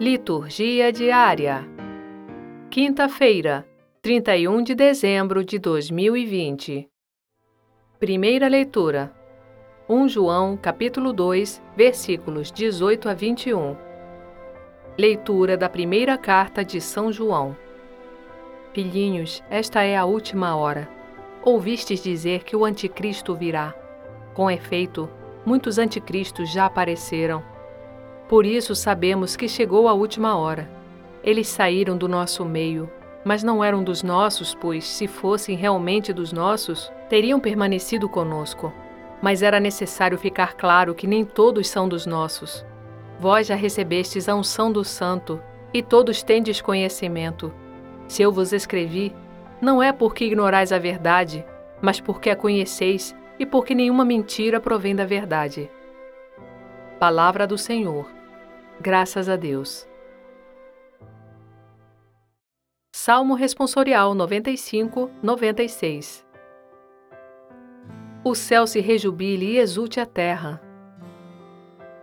Liturgia 0.00 0.90
diária. 0.90 1.68
Quinta-feira, 2.70 3.68
31 4.00 4.62
de 4.62 4.74
dezembro 4.74 5.44
de 5.44 5.58
2020. 5.58 6.88
Primeira 7.98 8.48
leitura. 8.48 9.14
1 9.86 10.08
João, 10.08 10.56
capítulo 10.56 11.12
2, 11.12 11.62
versículos 11.76 12.50
18 12.50 13.10
a 13.10 13.12
21. 13.12 13.76
Leitura 14.96 15.54
da 15.54 15.68
primeira 15.68 16.16
carta 16.16 16.64
de 16.64 16.80
São 16.80 17.12
João. 17.12 17.54
Filhinhos, 18.72 19.44
esta 19.50 19.82
é 19.82 19.98
a 19.98 20.06
última 20.06 20.56
hora. 20.56 20.88
Ouvistes 21.44 22.02
dizer 22.02 22.42
que 22.44 22.56
o 22.56 22.64
anticristo 22.64 23.34
virá. 23.36 23.74
Com 24.32 24.50
efeito, 24.50 25.10
muitos 25.44 25.76
anticristos 25.76 26.50
já 26.50 26.64
apareceram. 26.64 27.49
Por 28.30 28.46
isso 28.46 28.76
sabemos 28.76 29.34
que 29.34 29.48
chegou 29.48 29.88
a 29.88 29.92
última 29.92 30.36
hora. 30.36 30.70
Eles 31.20 31.48
saíram 31.48 31.96
do 31.98 32.06
nosso 32.06 32.44
meio, 32.44 32.88
mas 33.24 33.42
não 33.42 33.62
eram 33.64 33.82
dos 33.82 34.04
nossos, 34.04 34.54
pois, 34.54 34.84
se 34.84 35.08
fossem 35.08 35.56
realmente 35.56 36.12
dos 36.12 36.32
nossos, 36.32 36.92
teriam 37.08 37.40
permanecido 37.40 38.08
conosco. 38.08 38.72
Mas 39.20 39.42
era 39.42 39.58
necessário 39.58 40.16
ficar 40.16 40.54
claro 40.54 40.94
que 40.94 41.08
nem 41.08 41.24
todos 41.24 41.68
são 41.68 41.88
dos 41.88 42.06
nossos. 42.06 42.64
Vós 43.18 43.48
já 43.48 43.56
recebestes 43.56 44.28
a 44.28 44.36
unção 44.36 44.70
do 44.70 44.84
Santo, 44.84 45.42
e 45.74 45.82
todos 45.82 46.22
tendes 46.22 46.60
conhecimento. 46.60 47.52
Se 48.06 48.22
eu 48.22 48.30
vos 48.30 48.52
escrevi, 48.52 49.12
não 49.60 49.82
é 49.82 49.92
porque 49.92 50.26
ignorais 50.26 50.70
a 50.70 50.78
verdade, 50.78 51.44
mas 51.82 51.98
porque 51.98 52.30
a 52.30 52.36
conheceis 52.36 53.12
e 53.40 53.44
porque 53.44 53.74
nenhuma 53.74 54.04
mentira 54.04 54.60
provém 54.60 54.94
da 54.94 55.04
verdade. 55.04 55.68
Palavra 57.00 57.44
do 57.44 57.58
Senhor. 57.58 58.19
Graças 58.82 59.28
a 59.28 59.36
Deus. 59.36 59.86
Salmo 62.96 63.34
Responsorial 63.34 64.14
95, 64.14 65.10
96 65.22 66.24
O 68.24 68.34
céu 68.34 68.66
se 68.66 68.80
rejubile 68.80 69.44
e 69.44 69.58
exulte 69.58 70.00
a 70.00 70.06
terra. 70.06 70.62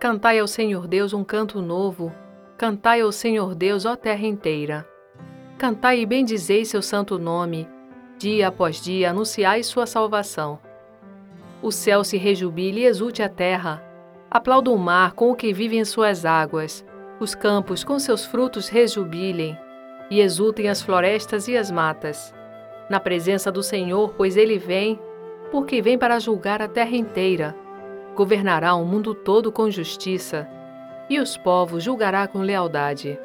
Cantai 0.00 0.40
ao 0.40 0.48
Senhor 0.48 0.88
Deus 0.88 1.12
um 1.12 1.22
canto 1.22 1.62
novo, 1.62 2.12
cantai 2.58 3.02
ao 3.02 3.12
Senhor 3.12 3.54
Deus, 3.54 3.84
ó 3.86 3.94
terra 3.94 4.26
inteira. 4.26 4.84
Cantai 5.56 6.00
e 6.00 6.06
bendizei 6.06 6.64
seu 6.64 6.82
santo 6.82 7.20
nome, 7.20 7.68
dia 8.18 8.48
após 8.48 8.82
dia 8.82 9.10
anunciai 9.10 9.62
sua 9.62 9.86
salvação. 9.86 10.58
O 11.62 11.70
céu 11.70 12.02
se 12.02 12.16
rejubile 12.16 12.80
e 12.80 12.86
exulte 12.86 13.22
a 13.22 13.28
terra, 13.28 13.80
aplauda 14.34 14.70
o 14.70 14.76
mar 14.76 15.12
com 15.12 15.30
o 15.30 15.34
que 15.34 15.50
vive 15.50 15.78
em 15.78 15.84
suas 15.86 16.26
águas, 16.26 16.84
os 17.18 17.34
campos 17.34 17.82
com 17.82 17.98
seus 17.98 18.26
frutos 18.26 18.68
rejubilem, 18.68 19.56
e 20.10 20.20
exultem 20.20 20.68
as 20.68 20.82
florestas 20.82 21.48
e 21.48 21.56
as 21.56 21.70
matas. 21.70 22.34
Na 22.90 23.00
presença 23.00 23.50
do 23.50 23.62
Senhor, 23.62 24.12
pois 24.14 24.36
ele 24.36 24.58
vem, 24.58 25.00
porque 25.50 25.80
vem 25.80 25.96
para 25.96 26.18
julgar 26.18 26.60
a 26.60 26.68
terra 26.68 26.94
inteira. 26.94 27.56
Governará 28.14 28.74
o 28.74 28.84
mundo 28.84 29.14
todo 29.14 29.50
com 29.50 29.70
justiça, 29.70 30.46
e 31.08 31.18
os 31.18 31.38
povos 31.38 31.82
julgará 31.82 32.26
com 32.26 32.40
lealdade 32.40 33.18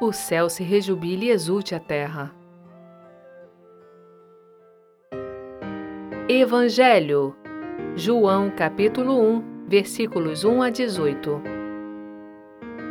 o 0.00 0.12
céu 0.12 0.48
se 0.48 0.62
rejubile 0.62 1.26
e 1.26 1.30
exulte 1.30 1.74
a 1.74 1.80
terra. 1.80 2.34
Evangelho, 6.28 7.34
João 7.94 8.50
capítulo 8.50 9.20
1, 9.20 9.53
versículos 9.66 10.44
1 10.44 10.62
a 10.62 10.70
18. 10.70 11.42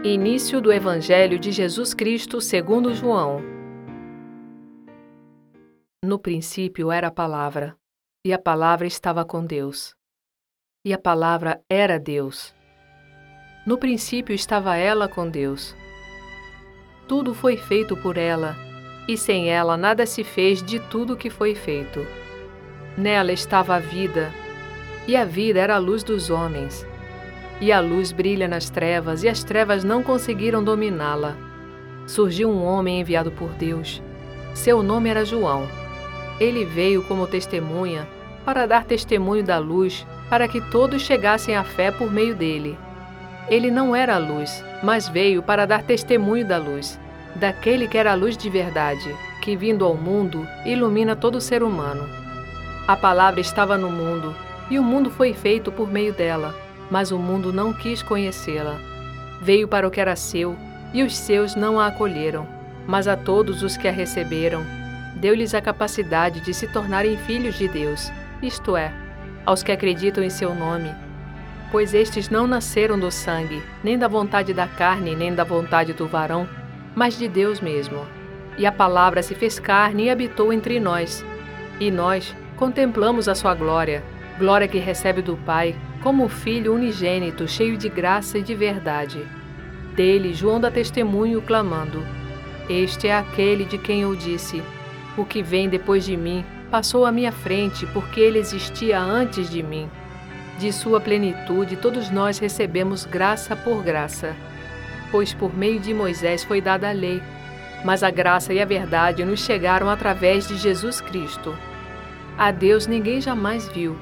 Início 0.04 0.60
do 0.60 0.72
Evangelho 0.72 1.40
de 1.40 1.52
Jesus 1.52 1.94
Cristo 1.94 2.42
segundo 2.42 2.94
João. 2.94 3.42
No 6.04 6.20
princípio 6.20 6.92
era 6.92 7.08
a 7.08 7.12
palavra, 7.12 7.76
e 8.26 8.34
a 8.34 8.40
palavra 8.40 8.86
estava 8.86 9.24
com 9.24 9.46
Deus. 9.46 9.96
E 10.86 10.94
a 10.94 10.98
palavra 10.98 11.62
era 11.70 11.98
Deus. 11.98 12.54
No 13.66 13.78
princípio 13.78 14.36
estava 14.36 14.76
ela 14.76 15.08
com 15.08 15.30
Deus 15.30 15.74
tudo 17.08 17.34
foi 17.34 17.58
feito 17.58 17.98
por 17.98 18.18
ela, 18.18 18.56
e 19.08 19.18
sem 19.18 19.50
ela 19.50 19.76
nada 19.76 20.06
se 20.06 20.24
fez 20.24 20.64
de 20.64 20.80
tudo 20.80 21.18
que 21.18 21.30
foi 21.30 21.54
feito. 21.54 22.00
Nela 22.98 23.34
estava 23.34 23.76
a 23.76 23.80
vida, 23.80 24.32
e 25.08 25.16
a 25.16 25.26
vida 25.26 25.60
era 25.60 25.76
a 25.76 25.80
luz 25.80 26.04
dos 26.04 26.30
homens. 26.30 26.86
E 27.60 27.72
a 27.72 27.80
luz 27.80 28.12
brilha 28.12 28.48
nas 28.48 28.70
trevas, 28.70 29.24
e 29.24 29.30
as 29.30 29.44
trevas 29.44 29.84
não 29.84 30.04
conseguiram 30.04 30.64
dominá-la. 30.64 31.36
Surgiu 32.06 32.50
um 32.50 32.64
homem 32.64 33.00
enviado 33.00 33.32
por 33.32 33.50
Deus. 33.50 34.02
Seu 34.54 34.84
nome 34.84 35.10
era 35.10 35.26
João. 35.26 35.68
Ele 36.40 36.66
veio 36.66 37.04
como 37.04 37.28
testemunha, 37.28 38.08
para 38.46 38.66
dar 38.66 38.84
testemunho 38.84 39.44
da 39.44 39.58
luz, 39.58 40.06
para 40.30 40.48
que 40.48 40.60
todos 40.60 41.02
chegassem 41.02 41.56
à 41.56 41.64
fé 41.64 41.92
por 41.92 42.12
meio 42.12 42.36
dele. 42.36 42.78
Ele 43.50 43.70
não 43.70 43.96
era 43.96 44.16
a 44.16 44.20
luz, 44.20 44.64
mas 44.82 45.08
veio 45.08 45.44
para 45.44 45.66
dar 45.66 45.84
testemunho 45.84 46.46
da 46.46 46.58
luz, 46.58 47.00
daquele 47.36 47.88
que 47.88 47.98
era 47.98 48.12
a 48.12 48.16
luz 48.16 48.38
de 48.38 48.50
verdade, 48.50 49.14
que 49.42 49.56
vindo 49.56 49.86
ao 49.86 49.96
mundo 49.96 50.48
ilumina 50.66 51.16
todo 51.16 51.42
ser 51.42 51.64
humano. 51.64 52.08
A 52.88 52.96
palavra 52.96 53.40
estava 53.40 53.78
no 53.78 53.90
mundo, 53.90 54.36
e 54.70 54.80
o 54.80 54.84
mundo 54.84 55.10
foi 55.10 55.34
feito 55.34 55.72
por 55.72 55.92
meio 55.92 56.14
dela, 56.14 56.56
mas 56.90 57.12
o 57.12 57.18
mundo 57.18 57.52
não 57.52 57.74
quis 57.74 58.02
conhecê-la. 58.02 58.78
Veio 59.42 59.68
para 59.68 59.88
o 59.88 59.92
que 59.92 60.00
era 60.00 60.16
seu, 60.16 60.56
e 60.94 61.04
os 61.04 61.16
seus 61.16 61.56
não 61.56 61.80
a 61.80 61.88
acolheram, 61.88 62.48
mas 62.88 63.08
a 63.08 63.16
todos 63.16 63.64
os 63.64 63.78
que 63.78 63.88
a 63.88 63.92
receberam, 63.92 64.64
deu-lhes 65.16 65.54
a 65.54 65.62
capacidade 65.62 66.40
de 66.42 66.54
se 66.54 66.68
tornarem 66.68 67.18
filhos 67.18 67.58
de 67.58 67.68
Deus, 67.68 68.12
isto 68.42 68.76
é, 68.78 68.94
aos 69.46 69.64
que 69.64 69.72
acreditam 69.72 70.24
em 70.24 70.30
seu 70.30 70.54
nome 70.54 70.94
pois 71.74 71.96
estes 71.96 72.30
não 72.30 72.46
nasceram 72.46 73.00
do 73.00 73.10
sangue, 73.10 73.64
nem 73.84 73.98
da 73.98 74.08
vontade 74.08 74.54
da 74.54 74.68
carne, 74.68 75.16
nem 75.16 75.34
da 75.34 75.44
vontade 75.44 75.92
do 75.92 76.08
varão, 76.08 76.48
mas 76.94 77.18
de 77.18 77.28
Deus 77.28 77.60
mesmo. 77.60 78.06
E 78.60 78.68
a 78.68 78.72
palavra 78.72 79.24
se 79.24 79.34
fez 79.34 79.58
carne 79.58 80.04
e 80.04 80.10
habitou 80.12 80.54
entre 80.54 80.80
nós. 80.80 81.26
E 81.80 81.90
nós 81.90 82.36
contemplamos 82.58 83.28
a 83.28 83.34
sua 83.34 83.56
glória, 83.56 84.04
glória 84.38 84.68
que 84.68 84.80
recebe 84.80 85.22
do 85.22 85.38
Pai, 85.38 85.76
como 86.02 86.26
o 86.26 86.30
Filho 86.30 86.74
unigênito, 86.74 87.48
cheio 87.48 87.78
de 87.78 87.90
graça 87.90 88.38
e 88.38 88.44
de 88.44 88.56
verdade. 88.56 89.26
Dele, 89.96 90.34
João 90.34 90.60
dá 90.60 90.72
testemunho, 90.72 91.42
clamando: 91.42 92.04
Este 92.70 93.08
é 93.08 93.16
aquele 93.16 93.66
de 93.66 93.78
quem 93.78 94.02
eu 94.02 94.16
disse: 94.16 94.62
O 95.16 95.24
que 95.24 95.44
vem 95.44 95.70
depois 95.70 96.04
de 96.04 96.18
mim 96.18 96.44
passou 96.72 97.06
à 97.06 97.12
minha 97.12 97.32
frente, 97.32 97.86
porque 97.88 98.20
ele 98.20 98.40
existia 98.40 99.00
antes 99.00 99.50
de 99.50 99.62
mim. 99.62 99.90
De 100.58 100.72
sua 100.72 101.00
plenitude, 101.00 101.76
todos 101.76 102.10
nós 102.10 102.40
recebemos 102.40 103.06
graça 103.06 103.56
por 103.56 103.84
graça. 103.84 104.36
Pois 105.12 105.34
por 105.34 105.56
meio 105.56 105.80
de 105.80 105.94
Moisés 105.94 106.44
foi 106.44 106.62
dada 106.62 106.90
a 106.90 106.92
lei, 106.92 107.22
mas 107.86 108.02
a 108.02 108.10
graça 108.10 108.54
e 108.54 108.62
a 108.62 108.66
verdade 108.66 109.24
nos 109.24 109.42
chegaram 109.42 109.90
através 109.90 110.48
de 110.48 110.58
Jesus 110.58 111.00
Cristo. 111.02 111.56
A 112.38 112.50
Deus 112.50 112.88
ninguém 112.88 113.22
jamais 113.22 113.70
viu, 113.70 113.96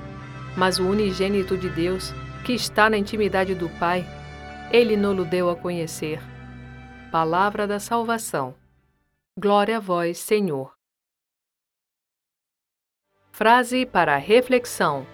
mas 0.56 0.80
o 0.80 0.88
unigênito 0.88 1.58
de 1.58 1.70
Deus, 1.70 2.14
que 2.44 2.54
está 2.54 2.90
na 2.90 2.98
intimidade 2.98 3.56
do 3.56 3.70
Pai, 3.80 4.06
ele 4.72 4.96
nos 4.96 5.28
deu 5.28 5.50
a 5.50 5.56
conhecer. 5.56 6.20
Palavra 7.12 7.68
da 7.68 7.80
salvação. 7.80 8.56
Glória 9.38 9.78
a 9.78 9.80
vós, 9.80 10.18
Senhor. 10.18 10.74
Frase 13.32 13.86
para 13.86 14.18
reflexão. 14.18 15.06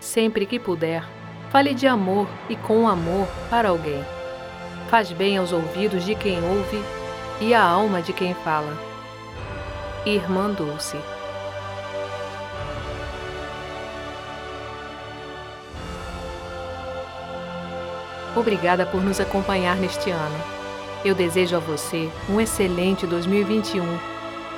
Sempre 0.00 0.46
que 0.46 0.58
puder, 0.58 1.04
fale 1.50 1.74
de 1.74 1.86
amor 1.86 2.28
e 2.48 2.56
com 2.56 2.88
amor 2.88 3.26
para 3.50 3.68
alguém. 3.68 4.02
Faz 4.88 5.10
bem 5.12 5.38
aos 5.38 5.52
ouvidos 5.52 6.04
de 6.04 6.14
quem 6.14 6.42
ouve 6.42 6.78
e 7.40 7.54
à 7.54 7.62
alma 7.62 8.00
de 8.00 8.12
quem 8.12 8.34
fala. 8.34 8.72
Irmã 10.06 10.50
Dulce. 10.50 11.13
Obrigada 18.36 18.84
por 18.84 19.02
nos 19.02 19.20
acompanhar 19.20 19.76
neste 19.76 20.10
ano. 20.10 20.44
Eu 21.04 21.14
desejo 21.14 21.56
a 21.56 21.60
você 21.60 22.10
um 22.28 22.40
excelente 22.40 23.06
2021 23.06 23.84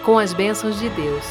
com 0.05 0.19
as 0.19 0.33
bênçãos 0.33 0.79
de 0.79 0.89
Deus. 0.91 1.25